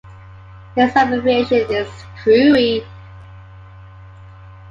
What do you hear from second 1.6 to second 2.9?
is "Crewe".